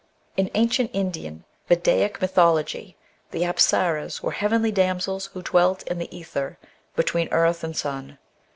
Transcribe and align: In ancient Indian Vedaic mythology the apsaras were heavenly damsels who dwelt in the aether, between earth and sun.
In 0.35 0.49
ancient 0.55 0.89
Indian 0.95 1.43
Vedaic 1.69 2.19
mythology 2.21 2.97
the 3.29 3.43
apsaras 3.45 4.23
were 4.23 4.31
heavenly 4.31 4.71
damsels 4.71 5.27
who 5.27 5.43
dwelt 5.43 5.83
in 5.83 5.99
the 5.99 6.09
aether, 6.11 6.57
between 6.95 7.29
earth 7.31 7.63
and 7.63 7.77
sun. 7.77 8.17